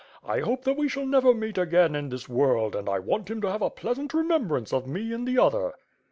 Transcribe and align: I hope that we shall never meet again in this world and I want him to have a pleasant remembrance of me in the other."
I 0.23 0.39
hope 0.39 0.63
that 0.63 0.77
we 0.77 0.89
shall 0.89 1.05
never 1.05 1.31
meet 1.31 1.59
again 1.59 1.93
in 1.95 2.09
this 2.09 2.27
world 2.27 2.75
and 2.75 2.89
I 2.89 2.97
want 2.97 3.29
him 3.29 3.39
to 3.41 3.51
have 3.51 3.61
a 3.61 3.69
pleasant 3.69 4.15
remembrance 4.15 4.73
of 4.73 4.87
me 4.87 5.13
in 5.13 5.25
the 5.25 5.37
other." 5.37 5.75